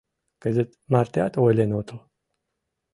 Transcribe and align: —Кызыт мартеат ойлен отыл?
—Кызыт 0.43 0.69
мартеат 0.91 1.33
ойлен 1.43 1.71
отыл? 1.79 1.99